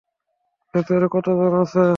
[0.73, 1.83] ভেতরে কতজন আছে?